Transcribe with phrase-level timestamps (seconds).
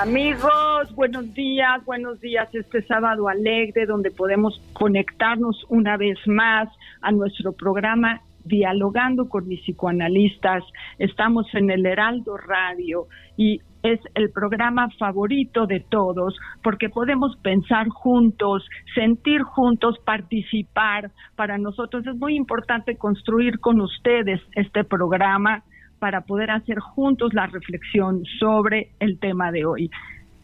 [0.00, 6.68] Amigos, buenos días, buenos días este sábado alegre donde podemos conectarnos una vez más
[7.00, 10.64] a nuestro programa Dialogando con mis psicoanalistas.
[10.98, 13.06] Estamos en el Heraldo Radio
[13.36, 21.12] y es el programa favorito de todos porque podemos pensar juntos, sentir juntos, participar.
[21.36, 25.62] Para nosotros es muy importante construir con ustedes este programa
[26.04, 29.90] para poder hacer juntos la reflexión sobre el tema de hoy.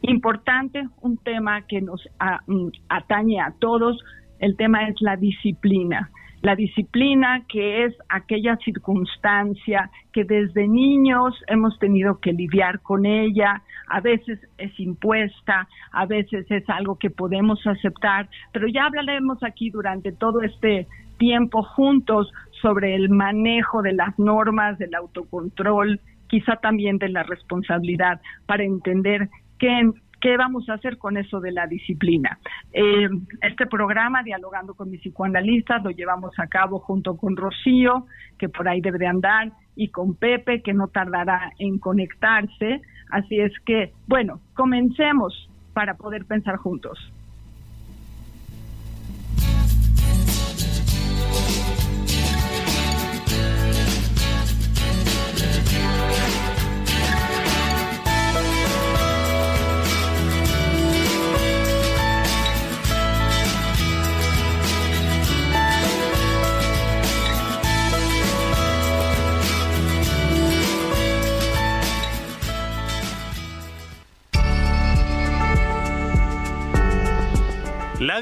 [0.01, 2.03] Importante, un tema que nos
[2.47, 4.03] mm, atañe a todos,
[4.39, 6.09] el tema es la disciplina.
[6.41, 13.61] La disciplina que es aquella circunstancia que desde niños hemos tenido que lidiar con ella,
[13.89, 19.69] a veces es impuesta, a veces es algo que podemos aceptar, pero ya hablaremos aquí
[19.69, 20.87] durante todo este
[21.19, 28.21] tiempo juntos sobre el manejo de las normas, del autocontrol, quizá también de la responsabilidad,
[28.47, 29.29] para entender
[29.59, 29.91] qué,
[30.21, 32.39] qué vamos a hacer con eso de la disciplina.
[32.73, 33.09] Eh,
[33.43, 38.07] este programa, Dialogando con mis psicoanalistas, lo llevamos a cabo junto con Rocío,
[38.39, 42.81] que por ahí debe de andar, y con Pepe, que no tardará en conectarse.
[43.11, 46.99] Así es que, bueno, comencemos para poder pensar juntos.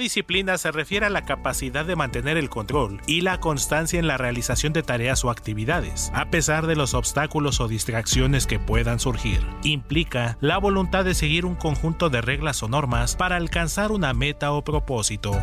[0.09, 4.17] Disciplina se refiere a la capacidad de mantener el control y la constancia en la
[4.17, 9.45] realización de tareas o actividades, a pesar de los obstáculos o distracciones que puedan surgir.
[9.65, 14.53] Implica la voluntad de seguir un conjunto de reglas o normas para alcanzar una meta
[14.53, 15.39] o propósito.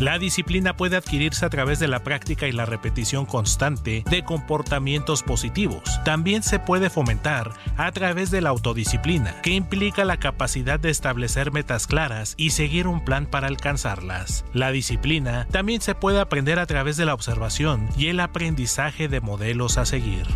[0.00, 5.22] La disciplina puede adquirirse a través de la práctica y la repetición constante de comportamientos
[5.22, 5.82] positivos.
[6.04, 11.52] También se puede fomentar a través de la autodisciplina, que implica la capacidad de establecer
[11.52, 14.44] metas claras y seguir un plan para alcanzarlas.
[14.52, 19.20] La disciplina también se puede aprender a través de la observación y el aprendizaje de
[19.20, 20.26] modelos a seguir.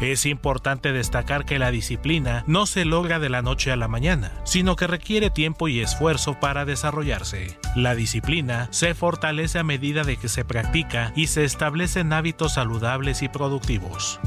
[0.00, 4.32] Es importante destacar que la disciplina no se logra de la noche a la mañana,
[4.44, 7.58] sino que requiere tiempo y esfuerzo para desarrollarse.
[7.74, 13.22] La disciplina se fortalece a medida de que se practica y se establecen hábitos saludables
[13.22, 14.20] y productivos.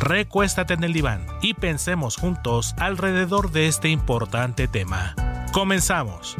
[0.00, 5.14] Recuéstate en el diván y pensemos juntos alrededor de este importante tema.
[5.52, 6.36] Comenzamos.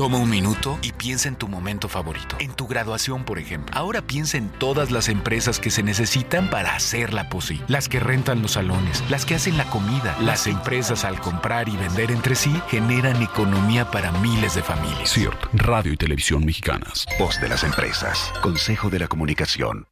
[0.00, 3.76] Toma un minuto y piensa en tu momento favorito, en tu graduación, por ejemplo.
[3.76, 7.66] Ahora piensa en todas las empresas que se necesitan para hacerla posible.
[7.68, 10.16] Las que rentan los salones, las que hacen la comida.
[10.22, 15.12] Las empresas al comprar y vender entre sí generan economía para miles de familias.
[15.12, 17.04] CIRT, Radio y Televisión Mexicanas.
[17.18, 18.32] Voz de las empresas.
[18.40, 19.86] Consejo de la Comunicación.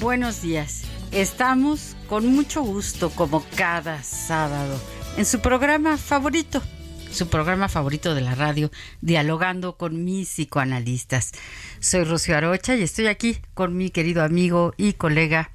[0.00, 0.84] Buenos días.
[1.12, 4.80] Estamos con mucho gusto, como cada sábado,
[5.18, 6.62] en su programa favorito,
[7.12, 8.70] su programa favorito de la radio,
[9.02, 11.32] dialogando con mis psicoanalistas.
[11.78, 15.50] Soy Rocío Arocha y estoy aquí con mi querido amigo y colega.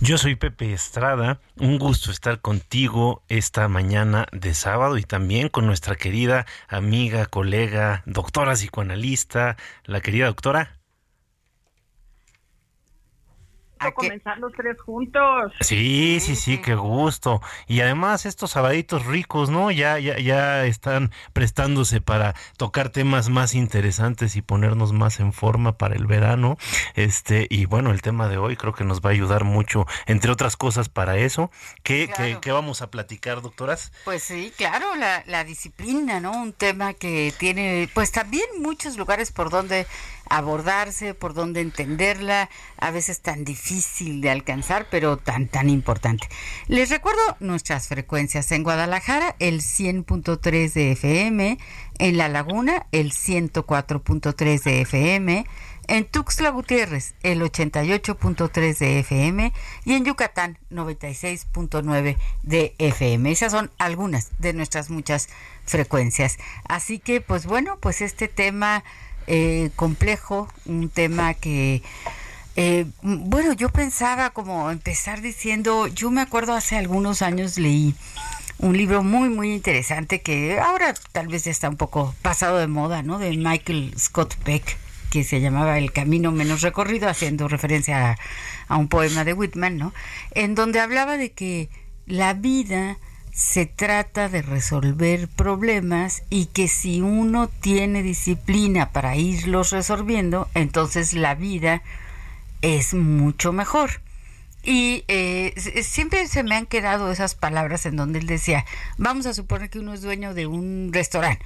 [0.00, 5.64] Yo soy Pepe Estrada, un gusto estar contigo esta mañana de sábado y también con
[5.64, 10.77] nuestra querida amiga, colega, doctora psicoanalista, la querida doctora
[13.78, 15.52] a comenzar los tres juntos.
[15.60, 17.40] Sí, sí, sí, qué gusto.
[17.66, 19.70] Y además estos sabaditos ricos, ¿no?
[19.70, 25.78] Ya, ya, ya están prestándose para tocar temas más interesantes y ponernos más en forma
[25.78, 26.56] para el verano.
[26.94, 30.32] Este, y bueno, el tema de hoy creo que nos va a ayudar mucho, entre
[30.32, 31.50] otras cosas, para eso.
[31.82, 32.10] ¿Qué,
[32.40, 33.92] qué, vamos a platicar, doctoras?
[34.04, 36.32] Pues sí, claro, la, la disciplina, ¿no?
[36.32, 39.86] Un tema que tiene, pues también muchos lugares por donde
[40.30, 46.26] abordarse, por donde entenderla, a veces tan difícil de alcanzar, pero tan, tan importante.
[46.68, 48.50] Les recuerdo nuestras frecuencias.
[48.52, 51.58] En Guadalajara, el 100.3 de FM,
[51.98, 55.44] en La Laguna, el 104.3 de FM,
[55.86, 59.52] en Tuxtla Gutiérrez, el 88.3 de FM
[59.84, 63.30] y en Yucatán, 96.9 de FM.
[63.30, 65.28] Esas son algunas de nuestras muchas
[65.66, 66.38] frecuencias.
[66.68, 68.82] Así que, pues bueno, pues este tema
[69.26, 71.82] eh, complejo, un tema que,
[72.60, 77.94] eh, bueno, yo pensaba como empezar diciendo, yo me acuerdo hace algunos años leí
[78.58, 82.66] un libro muy, muy interesante que ahora tal vez ya está un poco pasado de
[82.66, 83.20] moda, ¿no?
[83.20, 84.76] De Michael Scott Peck
[85.08, 88.18] que se llamaba El Camino Menos Recorrido, haciendo referencia a,
[88.66, 89.94] a, un poema de Whitman, ¿no?
[90.32, 91.68] En donde hablaba de que
[92.06, 92.98] la vida
[93.32, 101.14] se trata de resolver problemas y que si uno tiene disciplina para irlos resolviendo, entonces
[101.14, 101.82] la vida
[102.62, 104.00] es mucho mejor.
[104.64, 108.64] Y eh, siempre se me han quedado esas palabras en donde él decía,
[108.96, 111.44] vamos a suponer que uno es dueño de un restaurante.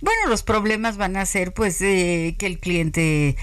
[0.00, 3.36] Bueno, los problemas van a ser pues eh, que el cliente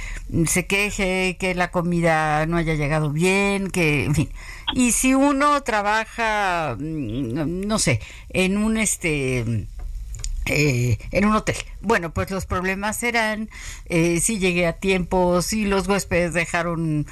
[0.46, 4.30] se queje, que la comida no haya llegado bien, que, en fin.
[4.74, 9.68] Y si uno trabaja, mm, no sé, en un este...
[10.52, 11.56] Eh, en un hotel.
[11.80, 13.50] Bueno, pues los problemas serán
[13.86, 17.06] eh, si llegué a tiempo, si los huéspedes dejaron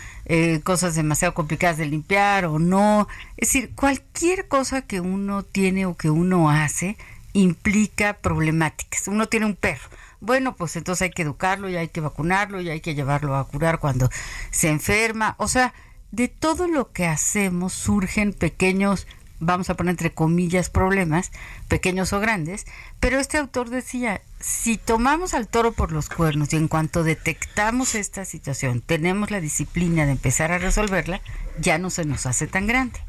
[0.64, 3.08] cosas demasiado complicadas de limpiar o no.
[3.38, 6.98] Es decir, cualquier cosa que uno tiene o que uno hace
[7.34, 9.08] implica problemáticas.
[9.08, 9.88] Uno tiene un perro.
[10.20, 13.48] Bueno, pues entonces hay que educarlo y hay que vacunarlo y hay que llevarlo a
[13.48, 14.10] curar cuando
[14.50, 15.36] se enferma.
[15.38, 15.74] O sea,
[16.12, 19.08] de todo lo que hacemos surgen pequeños,
[19.40, 21.32] vamos a poner entre comillas, problemas,
[21.68, 22.66] pequeños o grandes.
[23.00, 27.96] Pero este autor decía, si tomamos al toro por los cuernos y en cuanto detectamos
[27.96, 31.22] esta situación, tenemos la disciplina de empezar a resolverla,
[31.60, 33.00] ya no se nos hace tan grande.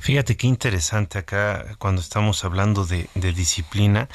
[0.00, 4.08] Fíjate qué interesante acá cuando estamos hablando de, disciplina.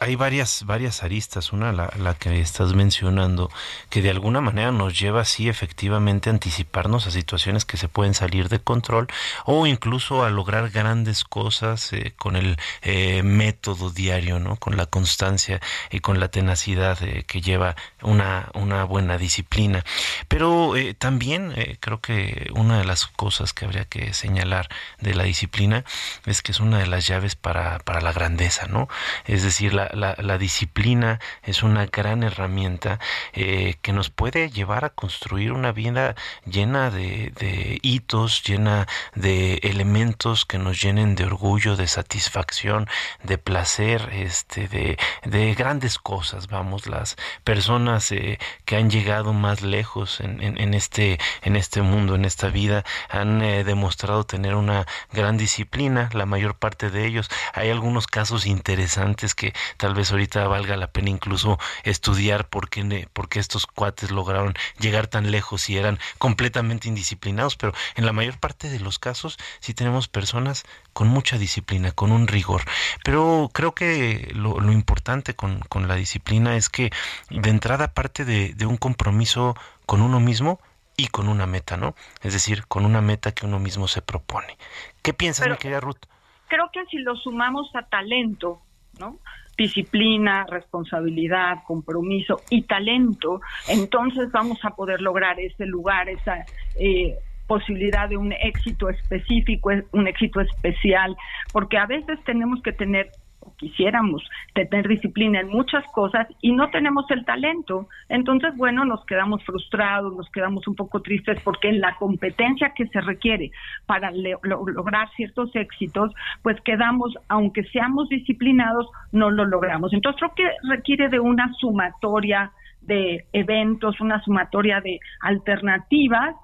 [0.00, 1.52] Hay varias, varias aristas.
[1.52, 3.50] Una, la, que estás mencionando,
[3.88, 8.14] que de alguna manera nos lleva así efectivamente a anticiparnos a situaciones que se pueden
[8.14, 9.06] salir de control
[9.44, 14.56] o incluso a lograr grandes cosas eh, con el eh, método diario, ¿no?
[14.56, 15.60] Con la constancia
[15.90, 19.84] y con la tenacidad eh, que lleva una, una buena disciplina.
[20.28, 24.68] Pero también creo que una de las cosas que habría que señalar
[25.00, 25.84] de la disciplina
[26.26, 28.88] es que es una de las llaves para, para la grandeza, ¿no?
[29.26, 32.98] Es decir, la, la, disciplina es una gran herramienta
[33.32, 36.14] eh, que nos puede llevar a construir una vida
[36.44, 42.88] llena de, de hitos, llena de elementos que nos llenen de orgullo, de satisfacción,
[43.22, 49.60] de placer, este, de, de grandes cosas, vamos, las personas eh, que han llegado más
[49.62, 54.86] lejos en, en, este, en este mundo, en esta vida, han eh, demostrado tener una
[55.10, 57.28] gran disciplina, la mayor parte de ellos.
[57.54, 63.08] Hay algunos casos interesantes que tal vez ahorita valga la pena incluso estudiar por qué,
[63.12, 68.12] por qué estos cuates lograron llegar tan lejos y eran completamente indisciplinados, pero en la
[68.12, 70.62] mayor parte de los casos sí tenemos personas
[70.92, 72.62] con mucha disciplina, con un rigor.
[73.02, 76.90] Pero creo que lo, importante con, con, la disciplina es que
[77.30, 79.54] de entrada parte de, de un compromiso
[79.86, 80.60] con uno mismo,
[80.96, 81.94] y con una meta, ¿no?
[82.22, 84.56] Es decir, con una meta que uno mismo se propone.
[85.02, 86.06] ¿Qué piensas, mi querida Ruth?
[86.48, 88.60] Creo que si lo sumamos a talento,
[88.98, 89.18] ¿no?
[89.56, 96.44] disciplina, responsabilidad, compromiso y talento, entonces vamos a poder lograr ese lugar, esa
[96.76, 97.16] eh,
[97.46, 101.16] posibilidad de un éxito específico, un éxito especial,
[101.52, 103.12] porque a veces tenemos que tener
[103.56, 107.88] quisiéramos tener disciplina en muchas cosas y no tenemos el talento.
[108.08, 112.86] Entonces, bueno, nos quedamos frustrados, nos quedamos un poco tristes porque en la competencia que
[112.88, 113.50] se requiere
[113.86, 119.92] para lograr ciertos éxitos, pues quedamos, aunque seamos disciplinados, no lo logramos.
[119.92, 126.34] Entonces, creo que requiere de una sumatoria de eventos, una sumatoria de alternativas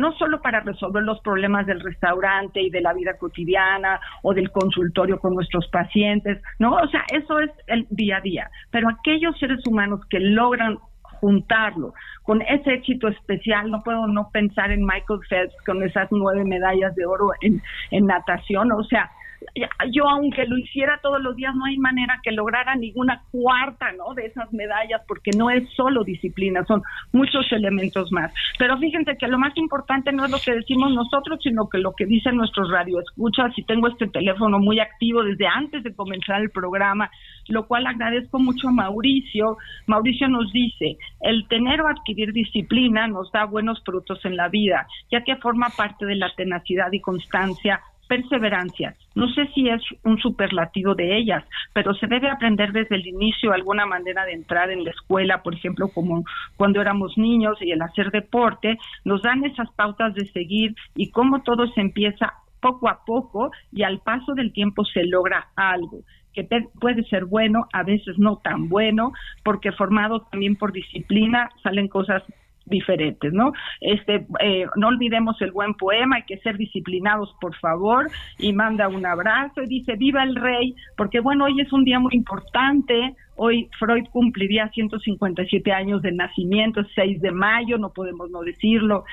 [0.00, 4.50] no solo para resolver los problemas del restaurante y de la vida cotidiana o del
[4.50, 6.74] consultorio con nuestros pacientes, ¿no?
[6.74, 10.78] O sea, eso es el día a día, pero aquellos seres humanos que logran
[11.20, 11.92] juntarlo
[12.22, 16.94] con ese éxito especial, no puedo no pensar en Michael Phelps con esas nueve medallas
[16.94, 19.10] de oro en, en natación, o sea,
[19.92, 24.14] yo aunque lo hiciera todos los días no hay manera que lograra ninguna cuarta no
[24.14, 26.82] de esas medallas porque no es solo disciplina son
[27.12, 28.32] muchos elementos más.
[28.58, 31.92] Pero fíjense que lo más importante no es lo que decimos nosotros sino que lo
[31.92, 36.50] que dicen nuestros radioescuchas y tengo este teléfono muy activo desde antes de comenzar el
[36.50, 37.10] programa
[37.48, 39.56] lo cual agradezco mucho a Mauricio.
[39.86, 44.86] Mauricio nos dice el tener o adquirir disciplina nos da buenos frutos en la vida
[45.10, 47.80] ya que forma parte de la tenacidad y constancia
[48.10, 48.96] perseverancia.
[49.14, 53.52] No sé si es un superlativo de ellas, pero se debe aprender desde el inicio
[53.52, 56.24] alguna manera de entrar en la escuela, por ejemplo, como
[56.56, 61.42] cuando éramos niños y el hacer deporte, nos dan esas pautas de seguir y cómo
[61.42, 66.00] todo se empieza poco a poco y al paso del tiempo se logra algo
[66.32, 66.46] que
[66.80, 69.12] puede ser bueno, a veces no tan bueno,
[69.42, 72.22] porque formado también por disciplina salen cosas
[72.70, 73.52] diferentes, ¿no?
[73.80, 78.08] Este, eh, no olvidemos el buen poema, hay que ser disciplinados, por favor,
[78.38, 81.98] y manda un abrazo y dice, viva el rey, porque bueno, hoy es un día
[81.98, 88.40] muy importante, hoy Freud cumpliría 157 años de nacimiento, 6 de mayo, no podemos no
[88.40, 89.04] decirlo,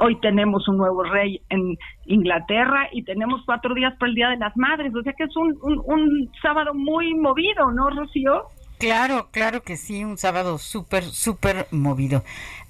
[0.00, 4.38] hoy tenemos un nuevo rey en Inglaterra y tenemos cuatro días para el Día de
[4.38, 8.44] las Madres, o sea que es un, un, un sábado muy movido, ¿no, Rocío?
[8.78, 12.22] Claro, claro que sí, un sábado súper, súper movido.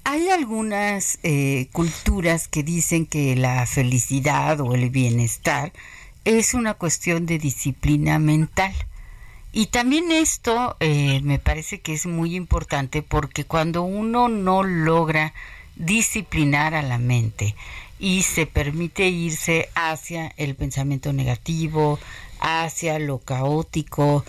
[0.05, 5.73] Hay algunas eh, culturas que dicen que la felicidad o el bienestar
[6.23, 8.73] es una cuestión de disciplina mental.
[9.51, 15.33] Y también esto eh, me parece que es muy importante porque cuando uno no logra
[15.75, 17.53] disciplinar a la mente
[17.99, 21.99] y se permite irse hacia el pensamiento negativo,
[22.39, 24.23] hacia lo caótico,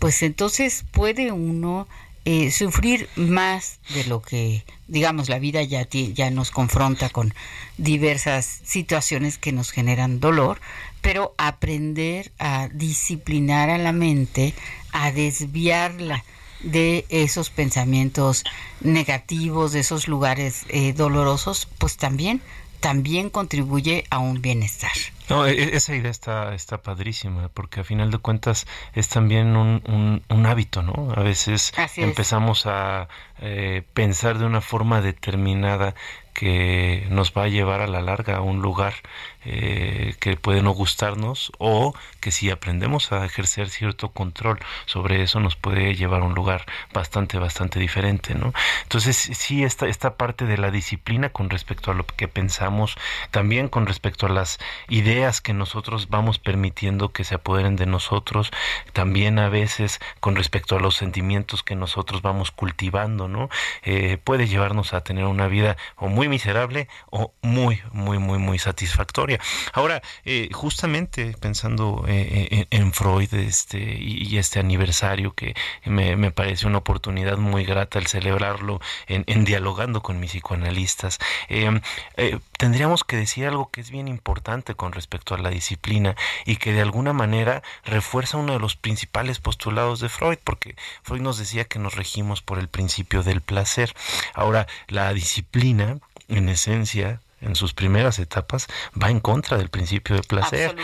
[0.00, 1.86] pues entonces puede uno
[2.24, 7.34] eh, sufrir más de lo que, digamos, la vida ya, ya nos confronta con
[7.76, 10.60] diversas situaciones que nos generan dolor,
[11.02, 14.54] pero aprender a disciplinar a la mente,
[14.92, 16.24] a desviarla
[16.62, 18.44] de esos pensamientos
[18.80, 22.40] negativos, de esos lugares eh, dolorosos, pues también,
[22.80, 24.92] también contribuye a un bienestar.
[25.30, 29.56] No, e, e, esa idea está, está padrísima, porque a final de cuentas es también
[29.56, 31.12] un, un, hábito, ¿no?
[31.16, 33.08] A veces empezamos a
[33.38, 35.94] eh, pensar de una forma determinada
[36.34, 38.94] que nos va a llevar a la larga a un lugar
[39.44, 45.40] eh, que puede no gustarnos o que si aprendemos a ejercer cierto control sobre eso
[45.40, 50.46] nos puede llevar a un lugar bastante bastante diferente no entonces sí esta esta parte
[50.46, 52.96] de la disciplina con respecto a lo que pensamos
[53.30, 58.50] también con respecto a las ideas que nosotros vamos permitiendo que se apoderen de nosotros
[58.92, 63.48] también a veces con respecto a los sentimientos que nosotros vamos cultivando no
[63.82, 68.58] eh, puede llevarnos a tener una vida o muy miserable o muy, muy, muy, muy
[68.58, 69.29] satisfactoria.
[69.72, 76.78] Ahora, eh, justamente pensando eh, en, Freud este, y, este aniversario que me, parece una
[76.78, 81.18] oportunidad muy grata el celebrarlo en, dialogando con mis psicoanalistas,
[81.48, 81.80] em,
[82.16, 86.56] eh, tendríamos que decir algo que es bien importante con respecto a la disciplina y
[86.56, 91.38] que de alguna manera refuerza uno de los principales postulados de Freud, porque Freud nos
[91.38, 93.94] decía que nos regimos por el principio del placer.
[94.34, 98.66] Ahora, la disciplina en esencia, en sus primeras etapas,
[99.00, 100.76] va en contra del principio de placer.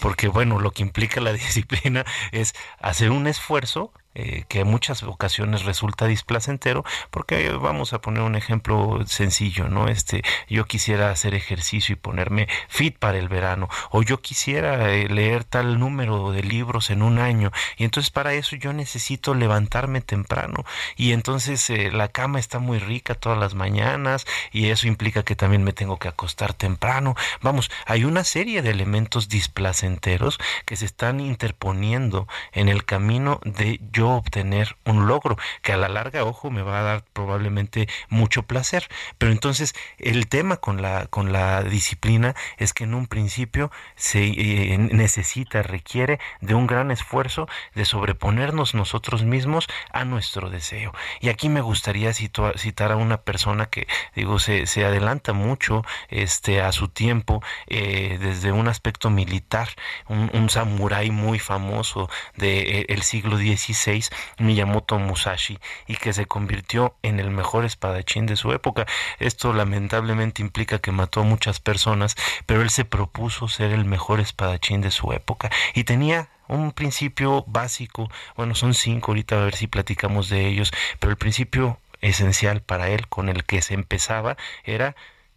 [0.00, 5.02] Porque, bueno, lo que implica la disciplina es hacer un esfuerzo eh, que en muchas
[5.02, 9.88] ocasiones resulta displacentero, porque vamos a poner un ejemplo sencillo, ¿no?
[9.88, 15.08] Este, yo quisiera hacer ejercicio y ponerme fit para el verano, o yo quisiera eh,
[15.08, 20.00] leer tal número de libros en un año, y entonces para eso yo necesito levantarme
[20.00, 20.64] temprano,
[20.96, 25.36] y entonces eh, la cama está muy rica todas las mañanas, y eso implica que
[25.36, 27.14] también me tengo que acostar temprano.
[27.40, 33.80] Vamos, hay una serie de elementos displacenteros que se están interponiendo en el camino de
[33.92, 38.42] yo obtener un logro que a la larga, ojo, me va a dar probablemente mucho
[38.44, 38.88] placer.
[39.18, 44.24] Pero entonces el tema con la, con la disciplina es que en un principio se
[44.24, 50.92] eh, necesita, requiere de un gran esfuerzo de sobreponernos nosotros mismos a nuestro deseo.
[51.20, 56.60] Y aquí me gustaría citar a una persona que, digo, se, se adelanta mucho este,
[56.60, 59.68] a su tiempo eh, desde un aspecto militar,
[60.08, 63.93] un, samurái muy famoso del de, eh, siglo XVI,
[64.38, 68.86] Miyamoto Musashi, y que se convirtió en el mejor espadachín de su época.
[69.18, 74.20] Esto lamentablemente implica que mató a muchas personas, pero él se propuso ser el mejor
[74.20, 79.54] espadachín de su época y tenía un principio básico, bueno, son cinco, ahorita a ver
[79.54, 84.36] si platicamos de ellos, pero el principio esencial para él con el que se empezaba
[84.64, 84.94] era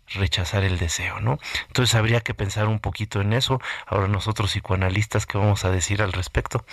[0.10, 1.40] rechazar el deseo, ¿no?
[1.68, 3.62] Entonces habría que pensar un poquito en eso.
[3.86, 6.66] Ahora nosotros psicoanalistas, ¿qué vamos a decir al respecto?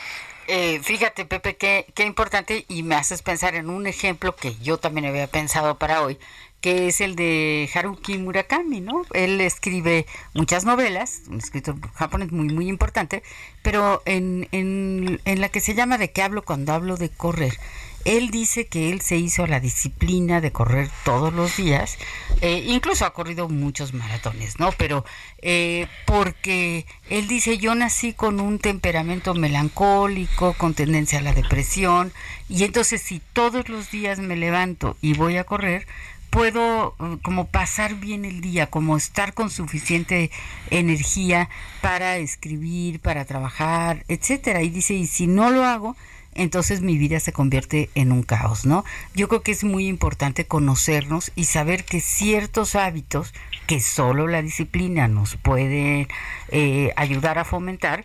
[0.47, 4.77] Eh, fíjate, Pepe, qué, qué importante y me haces pensar en un ejemplo que yo
[4.79, 6.19] también había pensado para hoy,
[6.61, 9.05] que es el de Haruki Murakami, ¿no?
[9.15, 13.23] Él escribe muchas novelas, un escritor japonés muy, muy importante,
[13.63, 17.59] pero en, en, en la que se llama De qué hablo cuando hablo de correr.
[18.05, 21.99] Él dice que él se hizo la disciplina de correr todos los días,
[22.41, 24.73] eh, incluso ha corrido muchos maratones, ¿no?
[24.73, 25.05] Pero
[25.41, 32.13] eh, porque él dice, yo nací con un temperamento melancólico, con tendencia a la depresión,
[32.49, 35.87] y entonces si todos los días me levanto y voy a correr,
[36.35, 40.33] puedo eh, como pasar bien el día, como estar con suficiente
[40.71, 41.49] energía
[41.81, 44.63] para escribir, para trabajar, etcétera.
[44.63, 45.97] Y dice, y si no lo hago,
[46.35, 48.85] entonces mi vida se convierte en un caos, ¿no?
[49.15, 53.33] Yo creo que es muy importante conocernos y saber que ciertos hábitos
[53.67, 56.09] que solo la disciplina nos puede
[56.51, 58.05] eh, ayudar a fomentar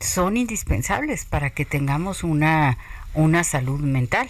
[0.00, 2.78] son indispensables para que tengamos una,
[3.14, 4.28] una salud mental.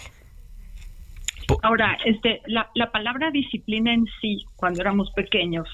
[1.61, 5.67] Ahora, este, la, la palabra disciplina en sí, cuando éramos pequeños,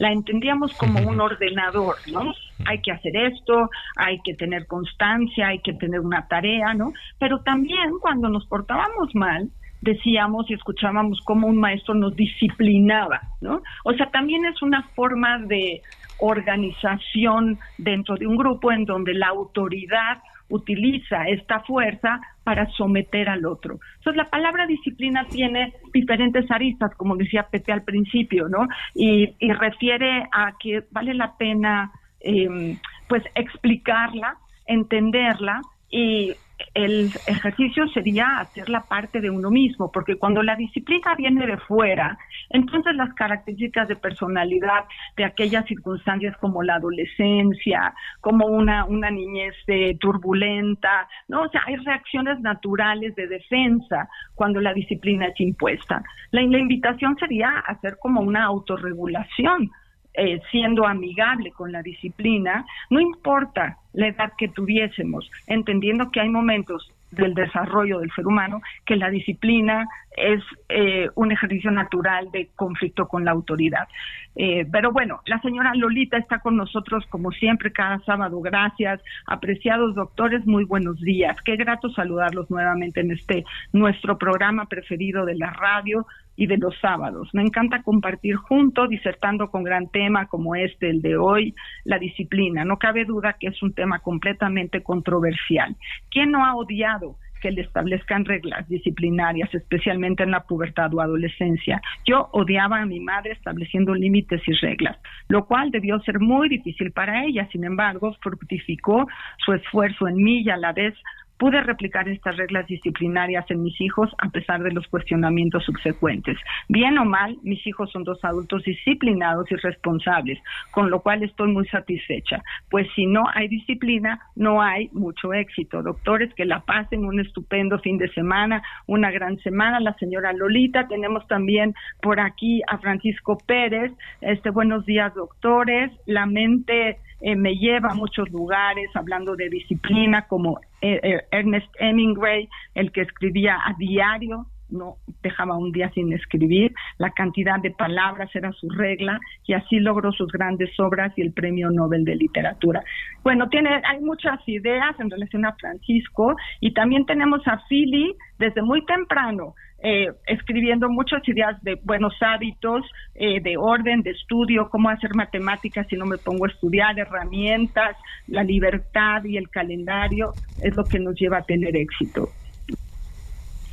[0.00, 2.32] la entendíamos como un ordenador, ¿no?
[2.64, 6.94] Hay que hacer esto, hay que tener constancia, hay que tener una tarea, ¿no?
[7.18, 9.50] Pero también cuando nos portábamos mal,
[9.82, 13.60] decíamos y escuchábamos cómo un maestro nos disciplinaba, ¿no?
[13.84, 15.82] O sea, también es una forma de
[16.18, 23.46] organización dentro de un grupo en donde la autoridad utiliza esta fuerza para someter al
[23.46, 23.78] otro.
[23.98, 28.66] Entonces, la palabra disciplina tiene diferentes aristas, como decía Pepe al principio, ¿no?
[28.92, 32.76] Y, refiere a que vale la pena, em,
[33.08, 34.36] pues, explicarla,
[34.66, 35.60] entenderla
[35.92, 36.32] y
[36.74, 41.56] el ejercicio sería hacer la parte de uno mismo, porque cuando la disciplina viene de
[41.58, 42.18] fuera,
[42.48, 44.84] entonces las características de personalidad
[45.16, 49.54] de aquellas circunstancias como la adolescencia, como una, una niñez
[50.00, 51.42] turbulenta, ¿no?
[51.42, 56.02] O sea, hay reacciones naturales de defensa cuando la disciplina es impuesta.
[56.30, 59.70] La, la invitación sería hacer como una autorregulación,
[60.14, 66.28] eh, siendo amigable con la disciplina, no importa la edad que tuviésemos, entendiendo que hay
[66.28, 72.50] momentos del desarrollo del ser humano, que la disciplina es eh, un ejercicio natural de
[72.54, 73.88] conflicto con la autoridad.
[74.36, 78.40] Eh, pero bueno, la señora Lolita está con nosotros como siempre cada sábado.
[78.40, 79.00] Gracias.
[79.26, 81.36] Apreciados doctores, muy buenos días.
[81.44, 86.06] Qué grato saludarlos nuevamente en este nuestro programa preferido de la radio
[86.40, 87.28] y de los sábados.
[87.34, 92.64] Me encanta compartir juntos, disertando con gran tema como este, el de hoy, la disciplina.
[92.64, 95.76] No cabe duda que es un tema completamente controversial.
[96.10, 101.80] ¿Quién no ha odiado que le establezcan reglas disciplinarias, especialmente en la pubertad o adolescencia.
[102.06, 104.98] Yo odiaba a mi madre estableciendo límites y reglas,
[105.28, 107.48] lo cual debió ser muy difícil para ella.
[107.50, 109.06] Sin embargo, fructificó
[109.38, 110.94] su esfuerzo en mí y a la vez
[111.40, 116.36] Pude replicar estas reglas disciplinarias en mis hijos a pesar de los cuestionamientos subsecuentes.
[116.68, 120.38] Bien o mal, mis hijos son dos adultos disciplinados y responsables,
[120.70, 125.82] con lo cual estoy muy satisfecha, pues si no hay disciplina, no hay mucho éxito.
[125.82, 129.80] Doctores, que la pasen un estupendo fin de semana, una gran semana.
[129.80, 131.72] La señora Lolita, tenemos también
[132.02, 133.92] por aquí a Francisco Pérez.
[134.20, 135.90] Este, buenos días, doctores.
[136.04, 141.68] La mente eh, me lleva a muchos lugares hablando de disciplina, como eh, eh, Ernest
[141.78, 147.70] Hemingway, el que escribía a diario, no dejaba un día sin escribir, la cantidad de
[147.70, 152.14] palabras era su regla y así logró sus grandes obras y el Premio Nobel de
[152.14, 152.82] Literatura.
[153.22, 158.62] Bueno, tiene hay muchas ideas en relación a Francisco y también tenemos a Philly desde
[158.62, 164.90] muy temprano eh, escribiendo muchas ideas de buenos hábitos, eh, de orden, de estudio, cómo
[164.90, 170.76] hacer matemáticas si no me pongo a estudiar, herramientas, la libertad y el calendario es
[170.76, 172.28] lo que nos lleva a tener éxito.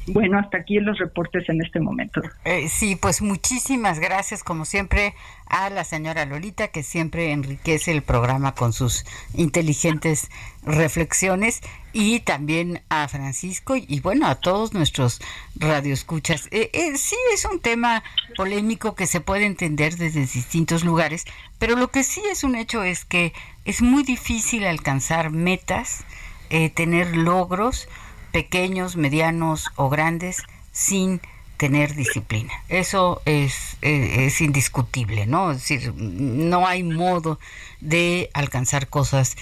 [0.08, 2.22] Bueno, hasta aquí los reportes en este momento.
[2.46, 5.13] Eh, sí, pues muchísimas gracias, como siempre,
[5.48, 10.30] a la señora Lolita, que siempre enriquece el programa con sus inteligentes
[10.63, 11.62] reflexiones,
[12.00, 15.20] y también a Francisco y, bueno, a todos nuestros
[15.56, 16.48] radioescuchas.
[16.52, 18.04] Eh, eh, sí, es un tema
[18.36, 21.26] polémico que se puede entender desde distintos lugares,
[21.58, 23.34] pero lo que sí es un hecho es que
[23.65, 26.06] es muy difícil alcanzar metas,
[26.52, 27.89] eh, tener logros,
[28.31, 31.21] pequeños, medianos o grandes sin
[31.57, 32.53] tener disciplina.
[32.69, 35.51] Eso es, eh, es indiscutible, ¿no?
[35.51, 37.39] Es decir, no hay modo
[37.81, 39.35] de alcanzar cosas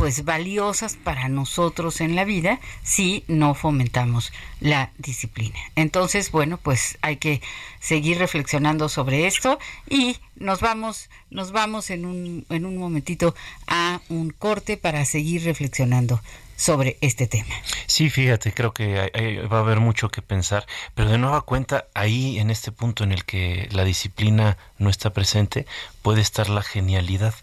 [0.00, 5.58] pues valiosas para nosotros en la vida si no fomentamos la disciplina.
[5.76, 7.42] Entonces, bueno, pues hay que
[7.80, 9.58] seguir reflexionando sobre esto
[9.90, 13.34] y nos vamos nos vamos en un en un momentito
[13.66, 16.22] a un corte para seguir reflexionando
[16.60, 17.54] sobre este tema.
[17.86, 19.10] Sí, fíjate, creo que
[19.50, 23.12] va a haber mucho que pensar, pero de nueva cuenta, ahí en este punto en
[23.12, 25.66] el que la disciplina no está presente,
[26.02, 27.34] puede estar la genialidad.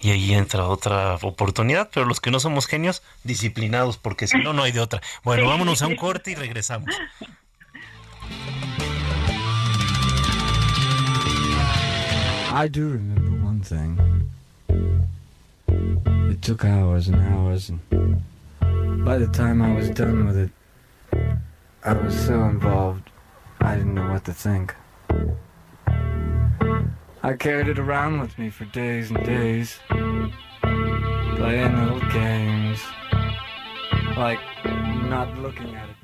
[0.00, 4.54] Y ahí entra otra oportunidad, pero los que no somos genios, disciplinados, porque si no,
[4.54, 5.02] no hay de otra.
[5.22, 6.88] Bueno, vámonos a un corte y regresamos.
[12.54, 13.98] I do remember one thing.
[16.30, 17.78] It took hours and hours and
[19.04, 20.50] By the time I was done with it,
[21.84, 23.10] I was so involved,
[23.60, 24.74] I didn't know what to think.
[27.24, 32.80] I carried it around with me for days and days, playing little games,
[34.16, 36.01] like not looking at it.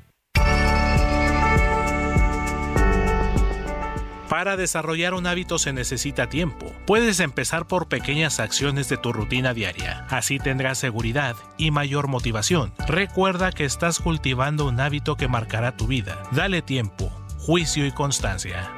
[4.29, 6.71] Para desarrollar un hábito se necesita tiempo.
[6.85, 10.05] Puedes empezar por pequeñas acciones de tu rutina diaria.
[10.09, 12.71] Así tendrás seguridad y mayor motivación.
[12.87, 16.21] Recuerda que estás cultivando un hábito que marcará tu vida.
[16.31, 18.71] Dale tiempo, juicio y constancia.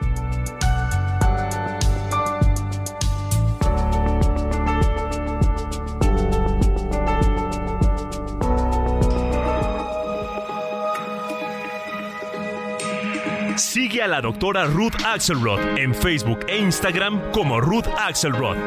[13.57, 18.57] Sigue a la doctora Ruth Axelrod en Facebook e Instagram como Ruth Axelrod.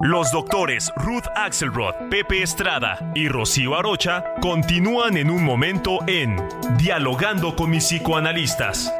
[0.00, 6.36] Los doctores Ruth Axelrod, Pepe Estrada y Rocío Arocha continúan en un momento en
[6.78, 8.92] Dialogando con mis psicoanalistas.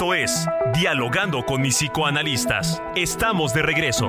[0.00, 2.82] Esto es Dialogando con mis psicoanalistas.
[2.96, 4.08] Estamos de regreso.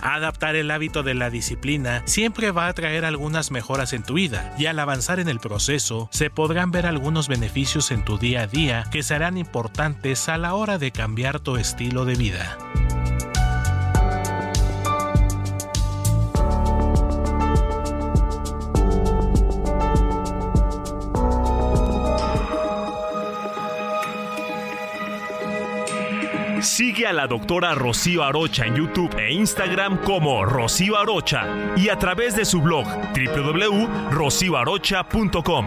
[0.00, 4.56] Adaptar el hábito de la disciplina siempre va a traer algunas mejoras en tu vida
[4.58, 8.46] y al avanzar en el proceso se podrán ver algunos beneficios en tu día a
[8.48, 12.58] día que serán importantes a la hora de cambiar tu estilo de vida.
[26.76, 32.00] Sigue a la doctora Rocío Arocha en YouTube e Instagram como Rocío Arocha y a
[32.00, 32.84] través de su blog
[33.14, 35.66] www.rocioarocha.com.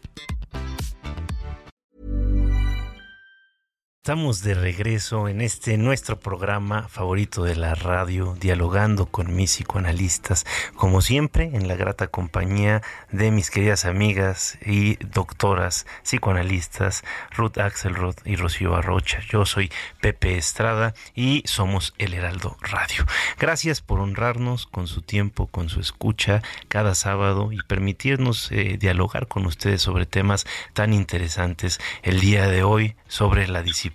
[4.03, 10.43] Estamos de regreso en este nuestro programa favorito de la radio, dialogando con mis psicoanalistas,
[10.73, 18.15] como siempre en la grata compañía de mis queridas amigas y doctoras psicoanalistas Ruth Axelrod
[18.25, 19.19] y Rocío Arrocha.
[19.29, 23.05] Yo soy Pepe Estrada y somos El Heraldo Radio.
[23.37, 29.27] Gracias por honrarnos con su tiempo, con su escucha cada sábado y permitirnos eh, dialogar
[29.27, 33.90] con ustedes sobre temas tan interesantes el día de hoy sobre la disciplina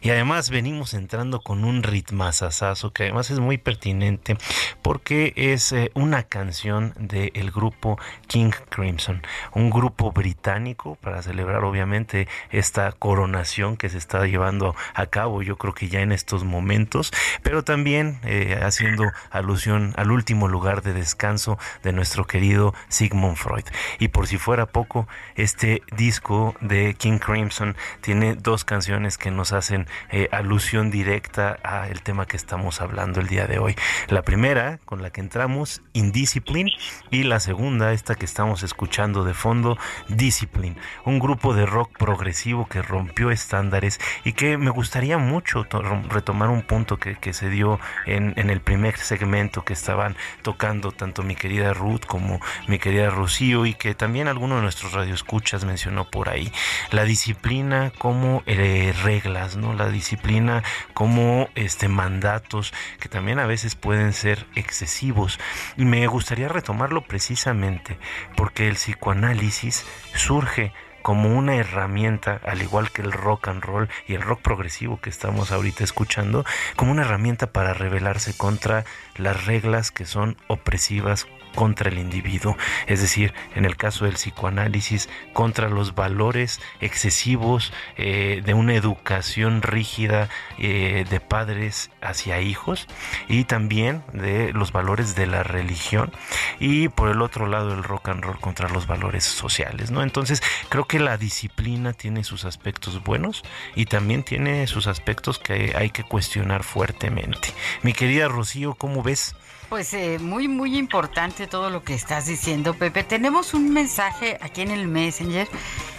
[0.00, 4.36] y además venimos entrando con un ritmazazazo que además es muy pertinente
[4.82, 12.28] porque es eh, una canción del grupo King Crimson, un grupo británico para celebrar obviamente
[12.50, 17.12] esta coronación que se está llevando a cabo, yo creo que ya en estos momentos,
[17.42, 23.64] pero también eh, haciendo alusión al último lugar de descanso de nuestro querido Sigmund Freud.
[23.98, 29.52] Y por si fuera poco, este disco de King Crimson tiene dos canciones que nos
[29.52, 33.76] hacen eh, alusión directa al tema que estamos hablando el día de hoy.
[34.08, 36.70] La primera con la que entramos, Indiscipline,
[37.10, 39.78] y la segunda, esta que estamos escuchando de fondo,
[40.08, 45.66] Discipline, un grupo de rock progresivo que rompió estándares y que me gustaría mucho
[46.08, 51.22] retomar un punto que, se dio en, en el primer segmento que estaban tocando tanto
[51.22, 56.08] mi querida Ruth como mi querida Rocío y que también alguno de nuestros radioescuchas mencionó
[56.08, 56.50] por ahí.
[56.90, 59.72] La disciplina como eh, reglas, ¿no?
[59.72, 65.40] La disciplina como este mandatos que también a veces pueden ser excesivos.
[65.78, 67.98] Y me gustaría retomarlo precisamente
[68.36, 74.12] porque el psicoanálisis surge como una herramienta, al igual que el rock and roll y
[74.12, 76.44] el rock progresivo que estamos ahorita escuchando,
[76.76, 78.84] como una herramienta para rebelarse contra
[79.16, 81.26] las reglas que son opresivas
[81.58, 88.42] contra el individuo, es decir, en el caso del psicoanálisis, contra los valores excesivos eh,
[88.44, 92.86] de una educación rígida eh, de padres hacia hijos
[93.28, 96.12] y también de los valores de la religión
[96.60, 100.04] y por el otro lado el rock and roll contra los valores sociales, ¿no?
[100.04, 103.42] Entonces creo que la disciplina tiene sus aspectos buenos
[103.74, 107.48] y también tiene sus aspectos que hay que cuestionar fuertemente.
[107.82, 109.34] Mi querida Rocío, ¿cómo ves?
[109.68, 113.04] Pues eh, muy, muy importante todo lo que estás diciendo, Pepe.
[113.04, 115.46] Tenemos un mensaje aquí en el Messenger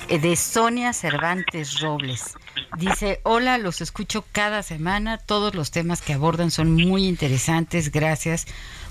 [0.07, 2.33] eh, de Sonia Cervantes Robles.
[2.79, 8.47] Dice, hola, los escucho cada semana, todos los temas que abordan son muy interesantes, gracias.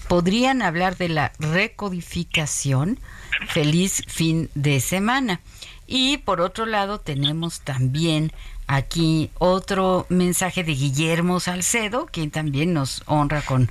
[0.06, 3.00] ¿Podrían hablar de la recodificación?
[3.48, 5.40] Feliz fin de semana.
[5.88, 8.32] Y por otro lado tenemos también
[8.68, 13.68] aquí otro mensaje de Guillermo Salcedo, quien también nos honra con,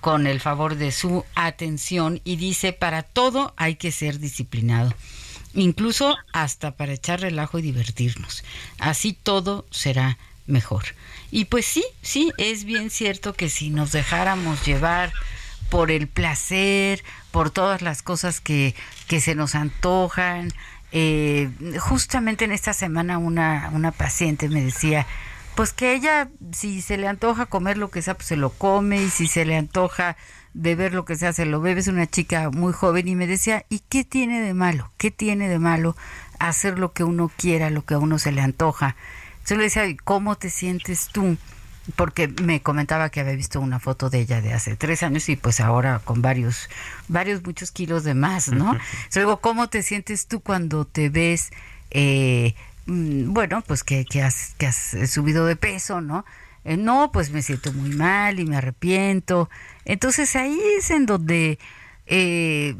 [0.00, 4.92] con el favor de su atención y dice, para todo hay que ser disciplinado,
[5.54, 8.42] incluso hasta para echar relajo y divertirnos.
[8.78, 10.84] Así todo será mejor.
[11.30, 15.12] Y pues sí, sí, es bien cierto que si nos dejáramos llevar
[15.68, 18.74] por el placer, por todas las cosas que,
[19.06, 20.52] que se nos antojan,
[20.92, 25.06] eh, justamente en esta semana una, una paciente me decía,
[25.54, 29.02] pues que ella, si se le antoja comer lo que sea, pues se lo come,
[29.02, 30.16] y si se le antoja
[30.54, 31.80] beber lo que sea, se lo bebe.
[31.80, 34.90] Es una chica muy joven y me decía, ¿y qué tiene de malo?
[34.98, 35.96] ¿Qué tiene de malo
[36.38, 38.96] hacer lo que uno quiera, lo que a uno se le antoja?
[39.46, 41.36] Yo le decía, ¿cómo te sientes tú?
[41.96, 45.36] Porque me comentaba que había visto una foto de ella de hace tres años y
[45.36, 46.68] pues ahora con varios,
[47.08, 48.76] varios, muchos kilos de más, ¿no?
[49.14, 51.50] Luego, ¿cómo te sientes tú cuando te ves,
[51.90, 52.54] eh,
[52.86, 56.24] mm, bueno, pues que, que, has, que has subido de peso, ¿no?
[56.64, 59.48] Eh, no, pues me siento muy mal y me arrepiento.
[59.84, 61.58] Entonces ahí es en donde
[62.10, 62.74] eh,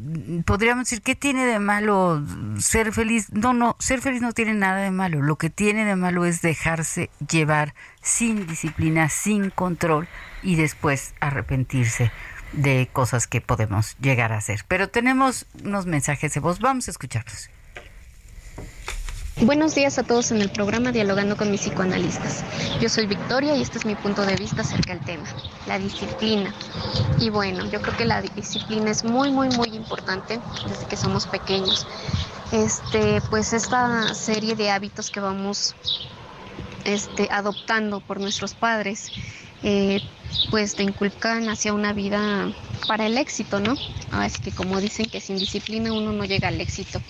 [0.47, 2.23] podríamos decir, ¿qué tiene de malo
[2.59, 3.31] ser feliz?
[3.31, 5.21] No, no, ser feliz no tiene nada de malo.
[5.21, 10.09] Lo que tiene de malo es dejarse llevar sin disciplina, sin control
[10.43, 12.11] y después arrepentirse
[12.53, 14.64] de cosas que podemos llegar a hacer.
[14.67, 17.51] Pero tenemos unos mensajes de voz, vamos a escucharlos.
[19.42, 22.44] Buenos días a todos en el programa Dialogando con mis psicoanalistas.
[22.81, 25.22] Yo soy Victoria y este es mi punto de vista acerca del tema,
[25.68, 26.53] la disciplina.
[27.20, 31.29] Y bueno, yo creo que la disciplina es muy, muy, muy importante desde que somos
[31.29, 31.87] pequeños.
[32.51, 35.77] Este, pues esta serie de hábitos que vamos
[36.85, 39.12] este, adoptando por nuestros padres
[39.62, 40.01] eh,
[40.51, 42.51] pues te inculcan hacia una vida
[42.87, 43.77] para el éxito, ¿no?
[44.12, 47.01] Así que como dicen que sin disciplina uno no llega al éxito,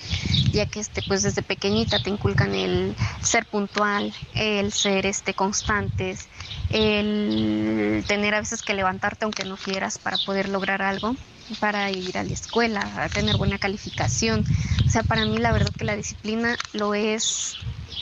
[0.53, 6.29] ya que este, pues desde pequeñita te inculcan el ser puntual, el ser este constantes,
[6.71, 11.15] el tener a veces que levantarte aunque no quieras para poder lograr algo,
[11.61, 14.45] para ir a la escuela, tener buena calificación.
[14.87, 17.57] O sea, para mí la verdad que la disciplina lo es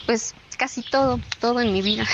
[0.05, 2.07] pues casi todo, todo en mi vida.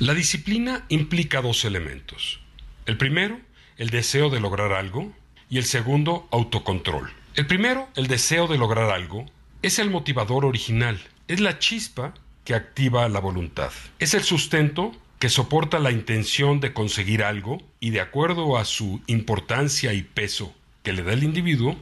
[0.00, 2.40] La disciplina implica dos elementos.
[2.86, 3.38] El primero,
[3.76, 5.12] el deseo de lograr algo,
[5.50, 7.12] y el segundo, autocontrol.
[7.34, 9.26] El primero, el deseo de lograr algo,
[9.60, 12.14] es el motivador original, es la chispa
[12.46, 13.72] que activa la voluntad.
[13.98, 19.02] Es el sustento que soporta la intención de conseguir algo y de acuerdo a su
[19.06, 21.76] importancia y peso que le da el individuo,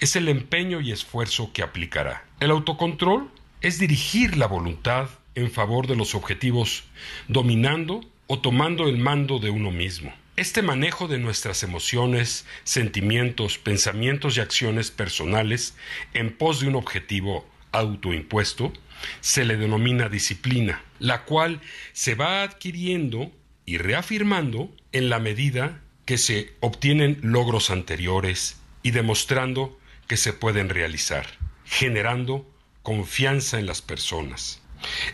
[0.00, 2.24] es el empeño y esfuerzo que aplicará.
[2.40, 6.84] El autocontrol es dirigir la voluntad en favor de los objetivos,
[7.28, 10.12] dominando o tomando el mando de uno mismo.
[10.36, 15.76] Este manejo de nuestras emociones, sentimientos, pensamientos y acciones personales
[16.14, 18.72] en pos de un objetivo autoimpuesto
[19.20, 21.60] se le denomina disciplina, la cual
[21.92, 23.30] se va adquiriendo
[23.66, 30.68] y reafirmando en la medida que se obtienen logros anteriores y demostrando que se pueden
[30.68, 31.26] realizar,
[31.64, 32.48] generando
[32.82, 34.61] confianza en las personas.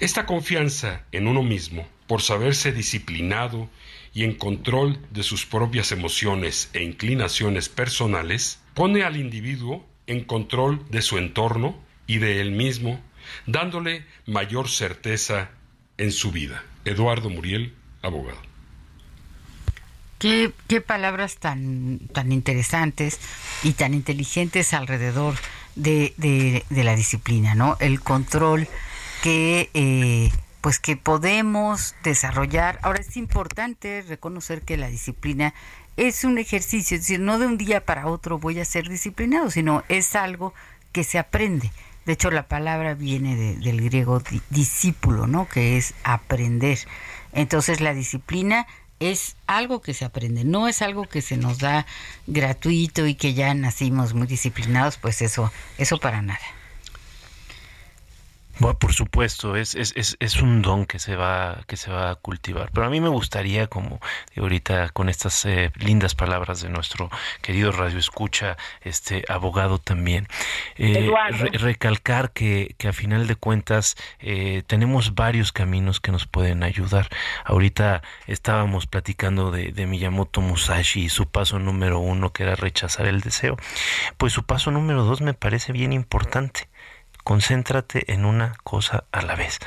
[0.00, 3.68] Esta confianza en uno mismo, por saberse disciplinado
[4.14, 10.85] y en control de sus propias emociones e inclinaciones personales, pone al individuo en control
[10.90, 13.00] de su entorno y de él mismo,
[13.46, 15.50] dándole mayor certeza
[15.98, 16.64] en su vida.
[16.85, 18.48] Eduardo Muriel, abogado.
[20.18, 20.52] Qué,
[20.85, 23.20] palabras tan, tan interesantes
[23.62, 25.37] y tan inteligentes alrededor
[25.76, 27.76] de, de, la disciplina, ¿no?
[27.78, 28.66] El control
[29.22, 32.78] que, eh, pues que podemos desarrollar.
[32.83, 35.54] Ahora es importante reconocer que la disciplina
[35.96, 39.50] es un ejercicio, es decir, no de un día para otro voy a ser disciplinado,
[39.50, 40.54] sino es algo
[40.92, 41.72] que se aprende.
[42.07, 45.46] De hecho, la palabra viene del griego discípulo, ¿no?
[45.48, 46.78] Que es aprender.
[47.33, 48.66] Entonces, la disciplina
[49.00, 51.87] es algo que se aprende, no es algo que se nos da
[52.26, 56.40] gratuito y que ya nacimos muy disciplinados, pues eso, eso para nada.
[58.60, 62.10] Bueno, por supuesto, es, es, es, es, un don que se va que se va
[62.10, 62.70] a cultivar.
[62.72, 64.00] Pero a mí me gustaría, como
[64.36, 67.08] ahorita con estas eh, lindas palabras de nuestro
[67.40, 70.26] querido radio escucha, este abogado también,
[70.76, 71.08] eh,
[71.52, 77.08] recalcar que, que a final de cuentas eh, tenemos varios caminos que nos pueden ayudar.
[77.44, 83.06] Ahorita estábamos platicando de, de Miyamoto Musashi y su paso número uno que era rechazar
[83.06, 83.56] el deseo.
[84.16, 86.68] Pues su paso número dos me parece bien importante
[87.28, 89.58] concéntrate en una cosa a la vez.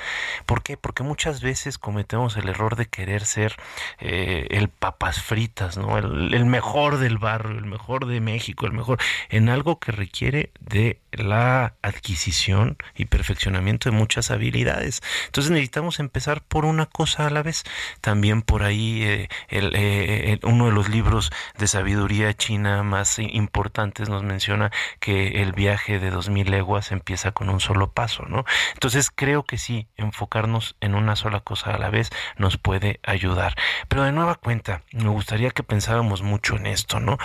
[0.47, 0.77] ¿Por qué?
[0.77, 3.55] Porque muchas veces cometemos el error de querer ser
[3.99, 5.99] eh, el papas fritas, ¿no?
[5.99, 8.97] El, mejor del barrio, el mejor de México, el mejor,
[9.29, 15.03] en algo que requiere de la adquisición y perfeccionamiento de muchas habilidades.
[15.27, 17.63] Entonces necesitamos empezar por una cosa a la vez.
[18.01, 24.23] También por ahí eh, eh, uno de los libros de sabiduría china más importantes nos
[24.23, 28.45] menciona que el viaje de dos mil leguas empieza con un solo paso, ¿no?
[28.73, 33.55] Entonces creo que sí, enfocarnos en una sola cosa a la vez nos puede ayudar.
[33.87, 37.17] Pero de nueva cuenta, me gustaría que pensáramos mucho en esto, ¿no?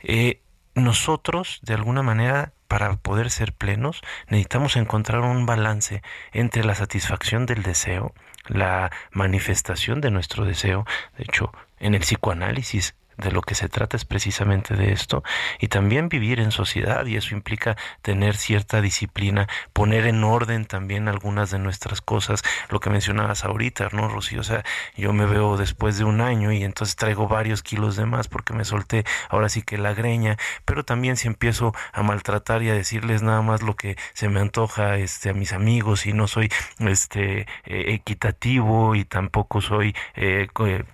[0.00, 0.42] Eh,
[0.74, 7.46] nosotros, de alguna manera, para poder ser plenos, necesitamos encontrar un balance entre la satisfacción
[7.46, 8.14] del deseo,
[8.46, 10.86] la manifestación de nuestro deseo.
[11.16, 15.22] De hecho, en el psicoanálisis de lo que se trata es precisamente de esto
[15.58, 21.08] y también vivir en sociedad y eso implica tener cierta disciplina, poner en orden también
[21.08, 24.40] algunas de nuestras cosas, lo que mencionabas ahorita, ¿no, Rocío?
[24.40, 24.64] O sea,
[24.96, 28.54] yo me veo después de un año y entonces traigo varios kilos de más porque
[28.54, 32.74] me solté ahora sí que la greña, pero también si empiezo a maltratar y a
[32.74, 36.50] decirles nada más lo que se me antoja este a mis amigos y no soy
[36.78, 40.48] este eh, equitativo y tampoco soy eh,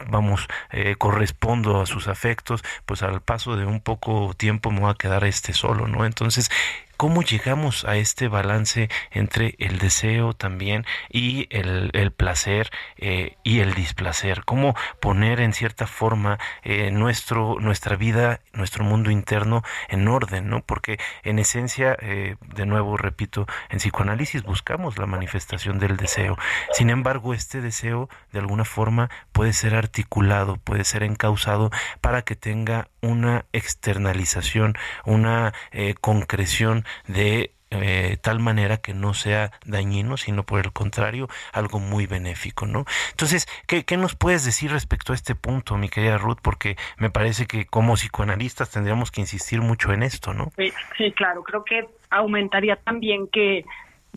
[0.08, 4.92] vamos eh, correspondo a sus afectos, pues al paso de un poco tiempo me va
[4.92, 6.06] a quedar este solo, ¿no?
[6.06, 6.50] Entonces,
[6.96, 13.74] ¿Cómo llegamos a este balance entre el deseo también y el, placer eh, y el
[13.74, 14.44] displacer?
[14.44, 20.48] ¿Cómo poner en cierta forma eh, nuestro, nuestra vida, nuestro mundo interno en orden?
[20.48, 20.60] ¿no?
[20.60, 26.38] Porque en esencia, eh, de nuevo repito, en psicoanálisis buscamos la manifestación del deseo.
[26.72, 32.36] Sin embargo, este deseo de alguna forma puede ser articulado, puede ser encausado para que
[32.36, 34.74] tenga una externalización,
[35.04, 35.52] una
[36.00, 42.06] concreción de eh, tal manera que no sea dañino, sino por el contrario, algo muy
[42.06, 42.84] benéfico, ¿no?
[43.10, 46.38] Entonces, ¿qué, ¿qué, nos puedes decir respecto a este punto, mi querida Ruth?
[46.40, 50.52] Porque me parece que como psicoanalistas tendríamos que insistir mucho en esto, ¿no?
[50.96, 53.64] Sí claro, creo que aumentaría también que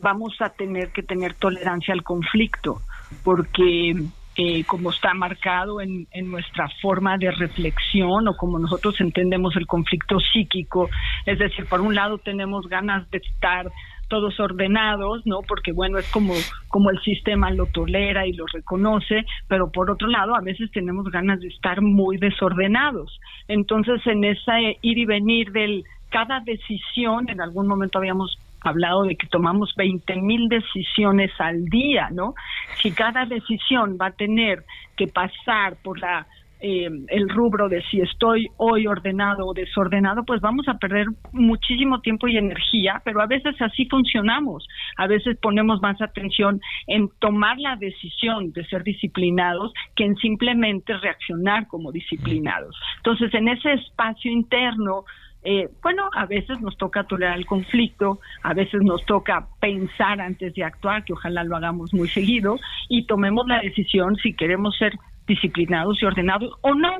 [0.01, 2.81] vamos a tener que tener tolerancia al conflicto,
[3.23, 3.95] porque
[4.37, 10.19] eh, como está marcado en, nuestra forma de reflexión o como nosotros entendemos el conflicto
[10.19, 10.89] psíquico.
[11.25, 13.71] Es decir, por un lado tenemos ganas de estar
[14.09, 15.41] todos ordenados, ¿no?
[15.41, 16.33] Porque bueno, es como,
[16.67, 21.09] como el sistema lo tolera y lo reconoce, pero por otro lado, a veces tenemos
[21.11, 23.19] ganas de estar muy desordenados.
[23.47, 29.15] Entonces, en ese ir y venir del cada decisión, en algún momento habíamos hablado de
[29.15, 32.33] que tomamos 20 mil decisiones al día, ¿no?
[32.81, 34.63] Si cada decisión va a tener
[34.95, 36.27] que pasar por la
[36.59, 42.01] eh, el rubro de si estoy hoy ordenado o desordenado, pues vamos a perder muchísimo
[42.01, 44.67] tiempo y energía, pero a veces así funcionamos.
[44.97, 50.97] A veces ponemos más atención en tomar la decisión de ser disciplinados que en simplemente
[50.97, 52.75] reaccionar como disciplinados.
[52.97, 55.05] Entonces, en ese espacio interno,
[55.49, 60.53] eh, bueno, a veces nos toca tolerar el conflicto, a veces nos toca pensar antes
[60.53, 62.57] de actuar, que ojalá lo hagamos muy seguido,
[62.89, 64.91] y tomemos la decisión si queremos ser
[65.25, 66.97] disciplinados y ordenados o no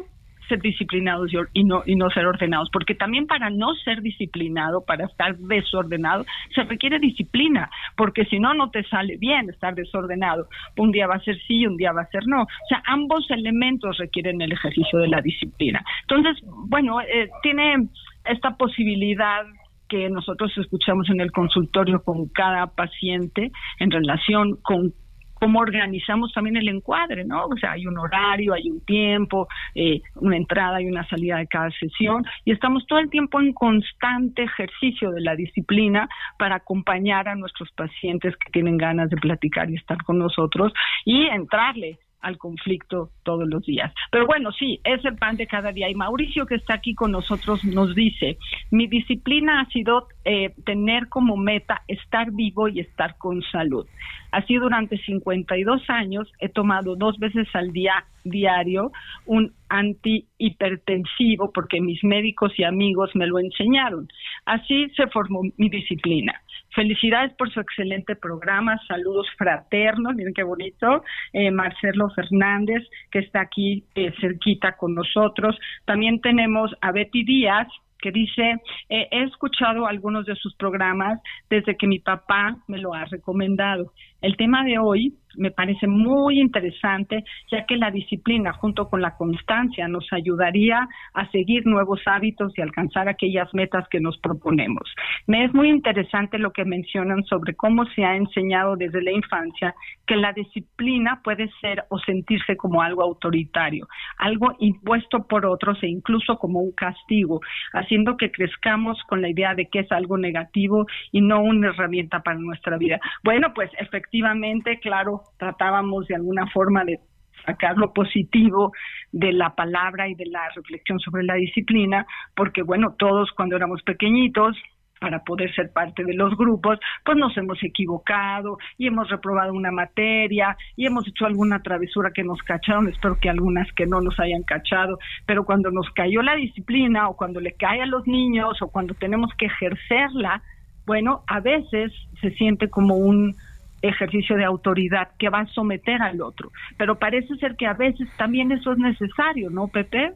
[0.48, 5.06] ser disciplinados y, no y no ser ordenados porque también para no ser disciplinado para
[5.06, 6.26] estar desordenado
[6.56, 10.48] se requiere disciplina porque si no no te sale bien estar desordenado.
[10.78, 12.44] Un día va a ser sí y un día va a ser no.
[12.44, 15.84] O sea ambos elementos requieren el ejercicio de la disciplina.
[16.04, 17.90] Entonces bueno eh, tiene
[18.30, 19.46] esta posibilidad
[19.88, 24.94] que nosotros escuchamos en el consultorio con cada paciente en relación con
[25.40, 27.46] cómo organizamos también el encuadre, ¿no?
[27.46, 31.48] O sea, hay un horario, hay un tiempo, eh, una entrada y una salida de
[31.48, 36.10] cada sesión y estamos todo el tiempo en constante ejercicio de la disciplina
[36.40, 40.74] para acompañar a nuestros pacientes que tienen ganas de platicar y estar con nosotros
[41.06, 43.94] y entrarle al conflicto todos los días.
[44.12, 45.90] Pero bueno, sí, es el pan de cada día.
[45.90, 48.38] Y Mauricio, que está aquí con nosotros, nos dice,
[48.70, 53.88] mi disciplina ha sido eh, tener como meta estar vivo y estar con salud.
[54.32, 58.92] Así durante 52 años he tomado dos veces al día diario
[59.26, 64.10] un antihipertensivo porque mis médicos y amigos me lo enseñaron.
[64.46, 66.34] Así se formó mi disciplina.
[66.78, 71.04] Felicidades por su excelente programa, saludos fraternos, miren qué bonito,
[71.34, 75.58] eh, Marcelo Fernández, que está aquí eh, cerquita con nosotros.
[75.86, 77.68] También tenemos a Betty Díaz,
[78.00, 81.20] que dice, eh, he escuchado algunos de sus programas
[81.50, 83.92] desde que mi papá me lo ha recomendado.
[84.22, 89.16] El tema de hoy me parece muy interesante, ya que la disciplina junto con la
[89.16, 94.84] constancia nos ayudaría a seguir nuevos hábitos y alcanzar aquellas metas que nos proponemos.
[95.28, 99.76] Me es muy interesante lo que mencionan sobre cómo se ha enseñado desde la infancia
[100.08, 103.88] que la disciplina puede ser o sentirse como algo autoritario,
[104.18, 107.42] algo impuesto por otros e incluso como un castigo,
[107.74, 112.22] haciendo que crezcamos con la idea de que es algo negativo y no una herramienta
[112.22, 113.00] para nuestra vida.
[113.24, 117.00] Bueno, pues efectivamente efectivamente, claro, tratábamos de alguna forma de
[117.46, 118.72] sacar lo positivo
[119.12, 122.06] de la palabra y de la reflexión sobre la disciplina,
[122.36, 124.56] porque bueno, todos cuando éramos pequeñitos,
[125.00, 129.72] para poder ser parte de los grupos, pues nos hemos equivocado y hemos reprobado una
[129.72, 134.20] materia y hemos hecho alguna travesura que nos cacharon, espero que algunas que no nos
[134.20, 134.98] hayan cachado,
[135.28, 138.96] pero cuando nos cayó la disciplina o cuando le cae a los niños o cuando
[138.96, 140.42] tenemos que ejercerla,
[140.88, 141.92] bueno, a veces
[142.22, 143.36] se siente como un
[143.82, 146.52] ejercicio de autoridad que va a someter al otro.
[146.78, 150.14] Pero parece ser que a veces también eso es necesario, ¿no, Pepe?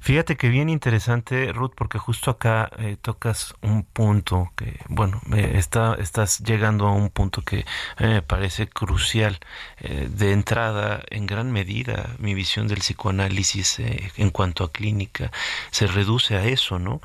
[0.00, 5.94] Fíjate que bien interesante, Ruth, porque justo acá eh, tocas un punto que, bueno, está,
[5.94, 7.64] estás llegando a un punto que
[7.98, 9.38] me parece crucial.
[9.80, 15.30] Eh, de entrada, en gran medida, mi visión del psicoanálisis eh, en cuanto a clínica
[15.70, 17.00] se reduce a eso, ¿no?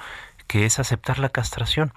[0.47, 1.93] Que es aceptar la castración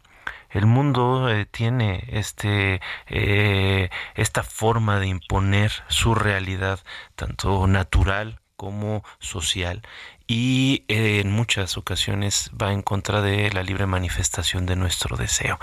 [0.51, 6.81] el mundo eh, tiene este eh, esta forma de imponer su realidad
[7.15, 9.83] tanto natural como social
[10.27, 15.59] y eh, en muchas ocasiones va en contra de la libre manifestación de nuestro deseo.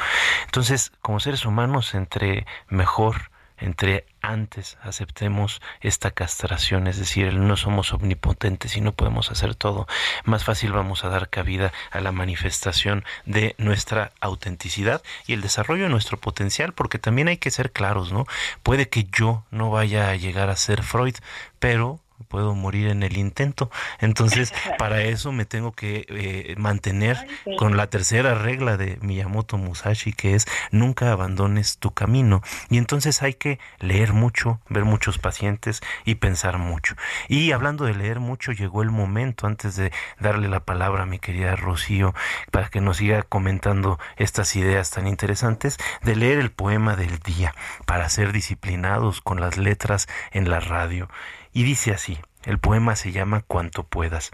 [0.45, 7.93] Entonces, como seres humanos, entre mejor entre antes aceptemos esta castración, es decir, no somos
[7.93, 9.87] omnipotentes y no podemos hacer todo,
[10.25, 15.83] más fácil vamos a dar cabida a la manifestación de nuestra autenticidad y el desarrollo
[15.83, 18.25] de nuestro potencial, porque también hay que ser claros, ¿no?
[18.63, 21.15] Puede que yo no vaya a llegar a ser Freud,
[21.59, 23.69] pero puedo morir en el intento.
[23.99, 27.17] Entonces, para eso me tengo que eh, mantener
[27.57, 32.41] con la tercera regla de Miyamoto Musashi, que es nunca abandones tu camino.
[32.69, 36.95] Y entonces hay que leer mucho, ver muchos pacientes y pensar mucho.
[37.27, 41.19] Y hablando de leer mucho, llegó el momento, antes de darle la palabra a mi
[41.19, 42.13] querida Rocío,
[42.51, 47.53] para que nos siga comentando estas ideas tan interesantes, de leer el poema del día,
[47.85, 51.09] para ser disciplinados con las letras en la radio.
[51.57, 54.29] Y dice así, el poema se llama Cuanto puedas.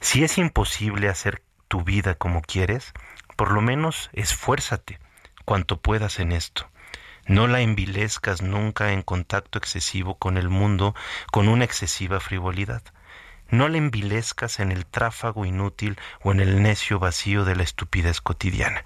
[0.00, 2.92] Si es imposible hacer tu vida como quieres,
[3.34, 4.98] por lo menos esfuérzate.
[5.46, 6.68] cuanto puedas en esto.
[7.26, 10.94] No la envilezcas nunca en contacto excesivo con el mundo
[11.32, 12.82] con una excesiva frivolidad.
[13.48, 18.20] No la envilezcas en el tráfago inútil o en el necio vacío de la estupidez
[18.20, 18.84] cotidiana.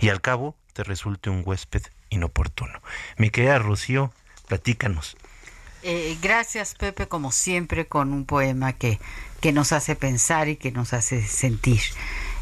[0.00, 2.82] Y al cabo te resulte un huésped inoportuno.
[3.16, 4.12] Mi querida Rocío,
[4.48, 5.16] platícanos.
[5.88, 8.98] Eh, gracias Pepe, como siempre, con un poema que,
[9.40, 11.80] que nos hace pensar y que nos hace sentir.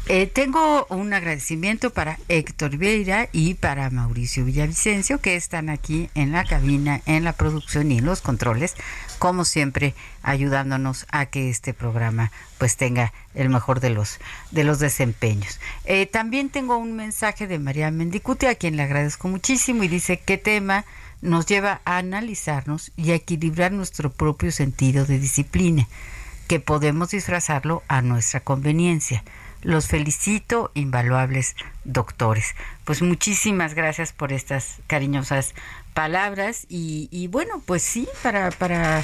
[0.07, 6.31] Eh, tengo un agradecimiento para Héctor Vieira y para Mauricio Villavicencio que están aquí en
[6.31, 8.73] la cabina, en la producción y en los controles,
[9.19, 9.93] como siempre,
[10.23, 14.17] ayudándonos a que este programa pues tenga el mejor de los
[14.49, 15.59] de los desempeños.
[15.83, 20.19] Eh, también tengo un mensaje de María Mendicuti a quien le agradezco muchísimo y dice
[20.19, 20.83] qué tema
[21.25, 25.87] nos lleva a analizarnos y a equilibrar nuestro propio sentido de disciplina,
[26.47, 29.23] que podemos disfrazarlo a nuestra conveniencia
[29.65, 32.55] los felicito, invaluables doctores.
[32.83, 35.55] Pues muchísimas gracias por estas cariñosas
[35.95, 39.03] palabras y, bueno, pues sí, para, para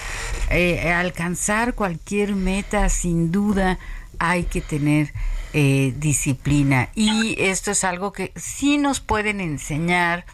[0.52, 3.80] eh, alcanzar cualquier meta, sin duda
[4.20, 5.12] hay que tener
[5.54, 6.90] eh, disciplina.
[6.94, 10.26] Y esto es algo que sí nos pueden enseñar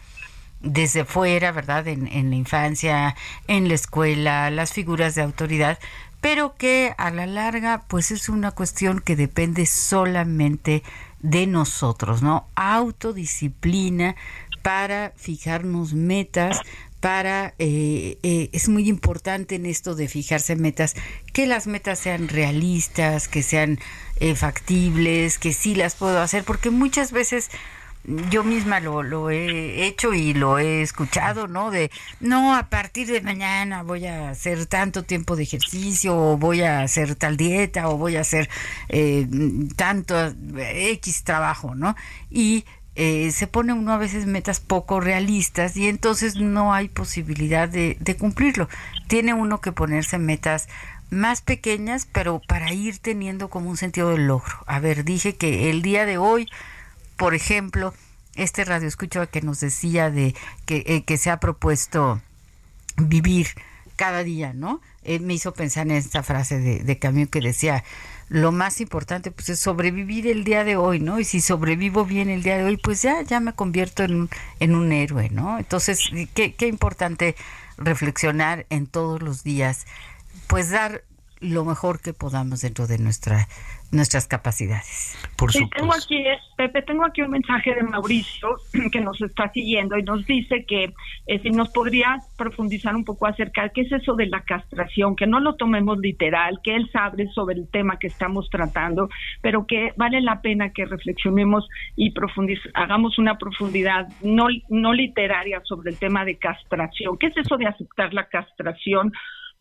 [0.60, 1.86] desde fuera, ¿verdad?
[1.88, 5.78] En, en la infancia, en la escuela, las figuras de autoridad,
[6.20, 10.82] pero que a la larga pues es una cuestión que depende solamente
[11.20, 12.48] de nosotros, ¿no?
[12.54, 14.16] Autodisciplina
[14.62, 16.60] para fijarnos metas,
[17.00, 20.94] para eh, eh, es muy importante en esto de fijarse metas
[21.32, 23.78] que las metas sean realistas que sean
[24.18, 27.50] eh, factibles que sí las puedo hacer porque muchas veces
[28.04, 31.70] yo misma lo, lo he hecho y lo he escuchado, ¿no?
[31.70, 31.90] De,
[32.20, 36.82] no, a partir de mañana voy a hacer tanto tiempo de ejercicio, o voy a
[36.82, 38.48] hacer tal dieta, o voy a hacer
[38.88, 39.26] eh,
[39.76, 40.14] tanto
[40.56, 41.96] X trabajo, ¿no?
[42.30, 47.68] Y eh, se pone uno a veces metas poco realistas y entonces no hay posibilidad
[47.68, 48.68] de, de cumplirlo.
[49.06, 50.68] Tiene uno que ponerse metas
[51.10, 54.56] más pequeñas, pero para ir teniendo como un sentido de logro.
[54.66, 56.48] A ver, dije que el día de hoy
[57.18, 57.92] por ejemplo,
[58.36, 62.22] este radio escucho que nos decía de que, eh, se ha propuesto
[62.96, 63.48] vivir
[63.96, 64.80] cada día, ¿no?
[65.02, 67.84] Eh, me hizo pensar en esta frase de, de que decía,
[68.28, 71.18] lo más importante pues es sobrevivir el día de hoy, ¿no?
[71.18, 74.74] Y si sobrevivo bien el día de hoy, pues ya, ya me convierto en en
[74.76, 75.58] un héroe, ¿no?
[75.58, 77.34] Entonces, qué, qué importante
[77.76, 79.86] reflexionar en todos los días,
[80.46, 81.02] pues dar
[81.40, 83.48] lo mejor que podamos dentro de nuestra
[83.90, 85.16] nuestras capacidades.
[85.36, 85.76] Por supuesto.
[85.76, 86.24] tengo aquí,
[86.56, 88.56] Pepe, tengo aquí un mensaje de Mauricio
[88.92, 90.92] que nos está siguiendo y nos dice que
[91.26, 95.16] eh, si nos podría profundizar un poco acerca de qué es eso de la castración,
[95.16, 99.08] que no lo tomemos literal, que él sabe sobre el tema que estamos tratando,
[99.40, 102.12] pero que vale la pena que reflexionemos y
[102.74, 107.16] hagamos una profundidad no, no literaria sobre el tema de castración.
[107.18, 109.12] ¿Qué es eso de aceptar la castración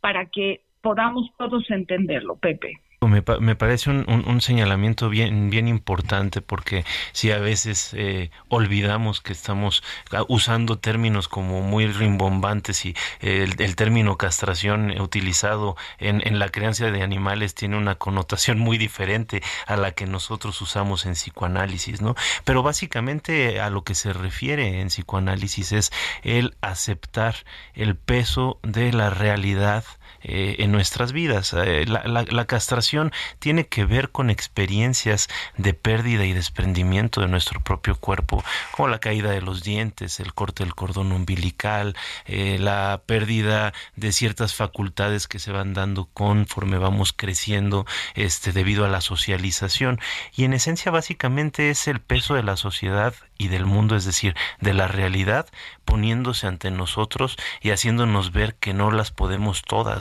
[0.02, 2.80] para que podamos todos entenderlo, Pepe?
[3.00, 9.22] Me, me parece un, un, señalamiento bien, bien importante porque si a veces eh, olvidamos
[9.22, 9.84] que estamos
[10.28, 16.90] usando términos como muy rimbombantes y el, el término castración utilizado en, en, la crianza
[16.90, 22.16] de animales tiene una connotación muy diferente a la que nosotros usamos en psicoanálisis, ¿no?
[22.46, 25.92] Pero básicamente a lo que se refiere en psicoanálisis es
[26.24, 27.36] el aceptar
[27.76, 29.86] el peso de la realidad
[30.22, 31.54] eh, en nuestras vidas.
[31.54, 35.28] Eh, la, castración tiene que ver con experiencias
[35.58, 40.34] de pérdida y desprendimiento de nuestro propio cuerpo, como la caída de los dientes, el
[40.34, 41.96] corte del cordón umbilical,
[42.26, 47.86] eh, la pérdida de ciertas facultades que se van dando conforme vamos creciendo
[48.16, 50.00] este, debido a la socialización.
[50.36, 54.36] Y en esencia básicamente es el peso de la sociedad y del mundo, es decir,
[54.60, 55.48] de la realidad,
[55.86, 59.97] poniéndose ante nosotros y haciéndonos ver que no las podemos todas,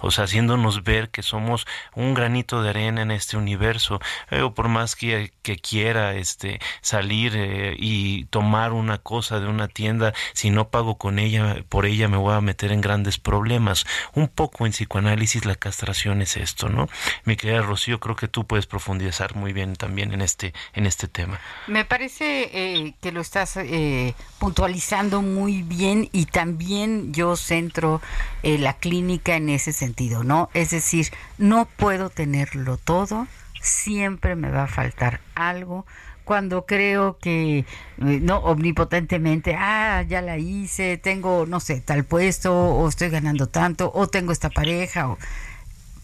[0.00, 4.54] O sea, haciéndonos ver que somos un granito de arena en este universo, eh, o
[4.54, 10.12] por más que, que, quiera este salir eh, y tomar una cosa de una tienda,
[10.32, 13.86] si no pago con ella, por ella me voy a meter en grandes problemas.
[14.14, 16.88] Un poco en psicoanálisis la castración es esto, ¿no?
[17.24, 21.08] Mi querida Rocío, creo que tú puedes profundizar muy bien también en este, en este
[21.08, 21.40] tema.
[21.66, 28.00] Me parece eh, que lo estás eh, puntualizando muy bien y también yo centro
[28.42, 30.50] la clínica en ese sentido, ¿no?
[30.54, 31.08] Es decir,
[31.38, 33.26] no puedo tenerlo todo,
[33.60, 35.86] siempre me va a faltar algo
[36.24, 37.64] cuando creo que eh,
[37.98, 43.90] no omnipotentemente, ah, ya la hice, tengo no sé, tal puesto o estoy ganando tanto
[43.94, 45.18] o tengo esta pareja o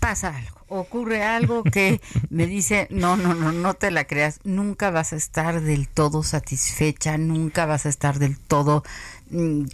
[0.01, 2.01] pasa algo, ocurre algo que
[2.31, 6.23] me dice, no, no, no, no te la creas, nunca vas a estar del todo
[6.23, 8.85] satisfecha, nunca vas a estar del todo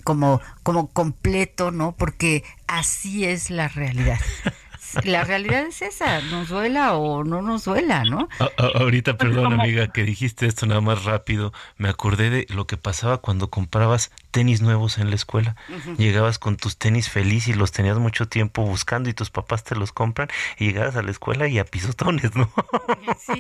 [0.04, 1.92] como, como completo, ¿no?
[1.92, 4.18] Porque así es la realidad
[5.04, 8.28] la realidad es esa, nos duela o no nos duela, ¿no?
[8.74, 13.18] ahorita, perdón amiga, que dijiste esto nada más rápido, me acordé de lo que pasaba
[13.18, 15.56] cuando comprabas tenis nuevos en la escuela.
[15.96, 19.76] Llegabas con tus tenis feliz y los tenías mucho tiempo buscando y tus papás te
[19.76, 20.28] los compran
[20.58, 22.50] y llegabas a la escuela y a pisotones, ¿no?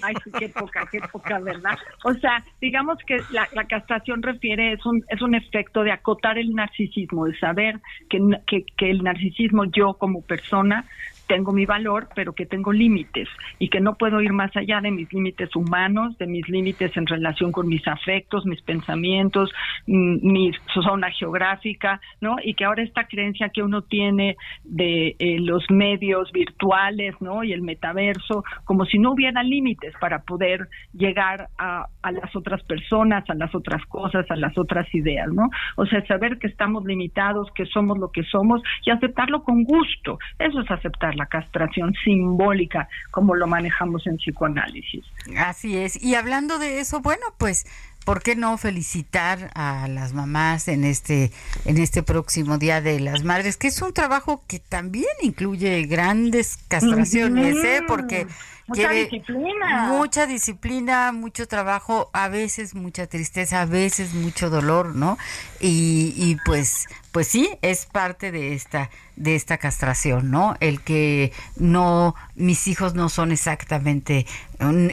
[0.02, 1.78] Ay, qué poca, qué poca, ¿verdad?
[2.04, 6.54] O sea, digamos que la, castración refiere, es un, es un efecto de acotar el
[6.54, 10.84] narcisismo, de saber que, que, que el narcisismo yo como persona
[11.26, 14.90] tengo mi valor, pero que tengo límites y que no puedo ir más allá de
[14.90, 19.50] mis límites humanos, de mis límites en relación con mis afectos, mis pensamientos,
[19.86, 22.36] mm, mi zona geográfica, ¿no?
[22.42, 27.44] Y que ahora esta creencia que uno tiene de eh, los medios virtuales, ¿no?
[27.44, 32.62] Y el metaverso, como si no hubiera límites para poder llegar a, a las otras
[32.64, 35.48] personas, a las otras cosas, a las otras ideas, ¿no?
[35.76, 40.18] O sea, saber que estamos limitados, que somos lo que somos y aceptarlo con gusto.
[40.38, 45.04] Eso es aceptar la castración simbólica como lo manejamos en psicoanálisis.
[45.36, 46.02] Así es.
[46.02, 47.66] Y hablando de eso, bueno, pues
[48.04, 51.32] ¿por qué no felicitar a las mamás en este
[51.64, 56.58] en este próximo Día de las Madres, que es un trabajo que también incluye grandes
[56.68, 57.82] castraciones, ¿eh?
[57.86, 58.26] Porque
[58.66, 59.88] mucha disciplina.
[59.88, 65.18] Mucha disciplina, mucho trabajo, a veces mucha tristeza, a veces mucho dolor, ¿no?
[65.60, 70.56] Y, y pues, pues sí, es parte de esta, de esta castración, ¿no?
[70.58, 74.26] El que no, mis hijos no son exactamente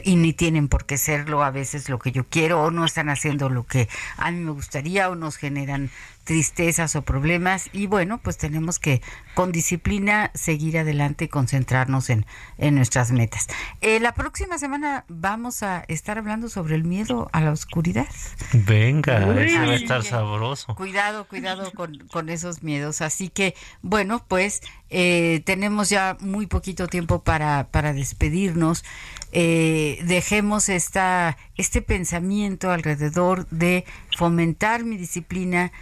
[0.04, 3.08] y ni tienen por qué serlo a veces lo que yo quiero o no están
[3.08, 5.90] haciendo lo que a mí me gustaría o nos generan
[6.24, 9.02] tristezas o problemas y bueno, pues tenemos que
[9.34, 12.26] con disciplina seguir adelante y concentrarnos en,
[12.58, 13.48] en nuestras metas.
[13.80, 18.06] Eh, la próxima semana vamos a estar hablando sobre el miedo a la oscuridad.
[18.52, 20.74] Venga, eso va a estar sabroso.
[20.74, 23.00] Cuidado, cuidado con, con esos miedos.
[23.00, 28.84] Así que bueno, pues eh, tenemos ya muy poquito tiempo para, para despedirnos.
[29.32, 33.84] Eh, dejemos esta, este pensamiento alrededor de
[34.16, 35.72] fomentar mi disciplina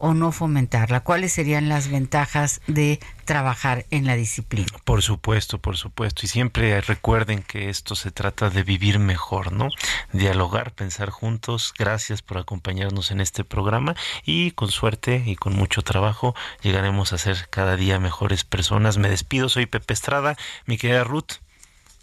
[0.00, 1.00] o no fomentarla?
[1.00, 4.66] ¿Cuáles serían las ventajas de trabajar en la disciplina?
[4.84, 6.22] Por supuesto, por supuesto.
[6.24, 9.68] Y siempre recuerden que esto se trata de vivir mejor, ¿no?
[10.12, 11.72] Dialogar, pensar juntos.
[11.78, 13.94] Gracias por acompañarnos en este programa
[14.24, 18.98] y con suerte y con mucho trabajo llegaremos a ser cada día mejores personas.
[18.98, 20.36] Me despido, soy Pepe Estrada,
[20.66, 21.40] mi querida Ruth.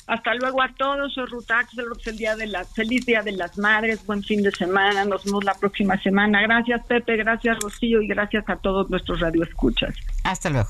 [0.08, 1.52] Hasta luego a todos, soy Ruth
[2.06, 5.44] el día de la, feliz Día de las Madres, buen fin de semana, nos vemos
[5.44, 6.42] la próxima semana.
[6.42, 9.94] Gracias Pepe, gracias Rocío y gracias a todos nuestros radioescuchas.
[10.24, 10.70] Hasta luego.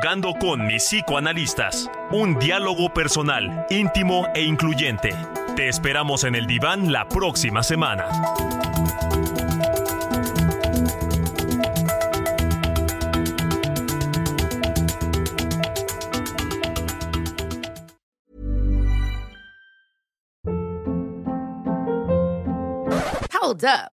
[0.00, 1.90] Dialogando con mis psicoanalistas.
[2.10, 5.14] Un diálogo personal, íntimo e incluyente.
[5.56, 8.06] Te esperamos en el diván la próxima semana.
[23.42, 23.99] Hold up.